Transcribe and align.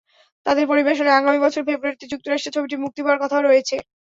তাদের 0.45 0.65
পরিবেশনায় 0.71 1.17
আগামী 1.19 1.39
বছরের 1.41 1.67
ফেব্রুয়ারিতে 1.69 2.05
যুক্তরাষ্ট্রে 2.11 2.55
ছবিটি 2.55 2.75
মুক্তি 2.77 3.01
পাওয়ার 3.01 3.21
কথা 3.23 3.37
রয়েছে। 3.39 3.75